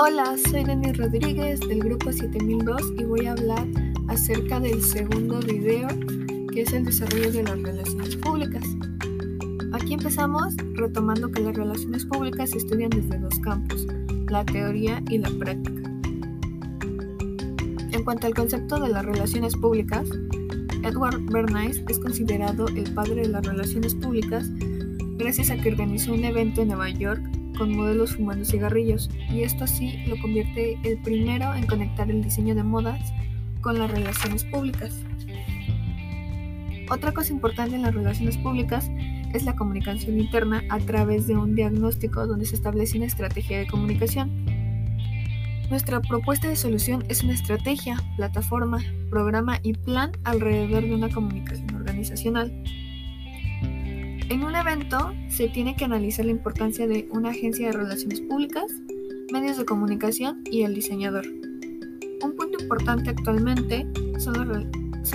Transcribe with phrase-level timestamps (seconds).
[0.00, 3.66] Hola, soy Denis Rodríguez del grupo 7002 y voy a hablar
[4.06, 5.88] acerca del segundo video
[6.52, 8.62] que es el desarrollo de las relaciones públicas.
[9.72, 13.88] Aquí empezamos retomando que las relaciones públicas se estudian desde dos campos,
[14.28, 15.90] la teoría y la práctica.
[17.90, 20.08] En cuanto al concepto de las relaciones públicas,
[20.84, 24.48] Edward Bernays es considerado el padre de las relaciones públicas
[25.16, 27.20] gracias a que organizó un evento en Nueva York
[27.58, 32.54] con modelos fumando cigarrillos, y esto así lo convierte el primero en conectar el diseño
[32.54, 33.12] de modas
[33.60, 35.04] con las relaciones públicas.
[36.90, 38.90] Otra cosa importante en las relaciones públicas
[39.34, 43.66] es la comunicación interna a través de un diagnóstico donde se establece una estrategia de
[43.66, 44.30] comunicación.
[45.68, 48.78] Nuestra propuesta de solución es una estrategia, plataforma,
[49.10, 52.50] programa y plan alrededor de una comunicación organizacional.
[54.30, 58.70] En un evento se tiene que analizar la importancia de una agencia de relaciones públicas,
[59.32, 61.26] medios de comunicación y el diseñador.
[62.22, 63.86] Un punto importante actualmente
[64.18, 64.70] son,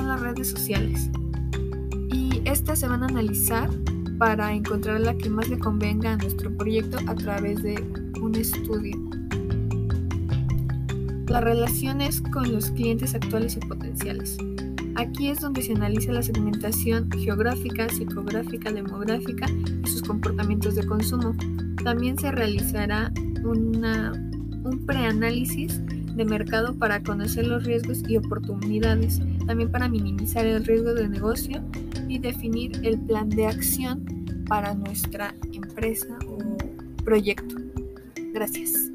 [0.08, 1.12] las redes sociales
[2.12, 3.70] y estas se van a analizar
[4.18, 7.76] para encontrar la que más le convenga a nuestro proyecto a través de
[8.20, 8.98] un estudio.
[11.28, 14.40] Las relaciones con los clientes actuales y potenciales.
[15.04, 19.48] Aquí es donde se analiza la segmentación geográfica, psicográfica, demográfica
[19.84, 21.36] y sus comportamientos de consumo.
[21.84, 23.12] También se realizará
[23.44, 30.94] un preanálisis de mercado para conocer los riesgos y oportunidades, también para minimizar el riesgo
[30.94, 31.62] de negocio
[32.08, 34.06] y definir el plan de acción
[34.48, 36.38] para nuestra empresa o
[37.04, 37.56] proyecto.
[38.34, 38.90] Gracias.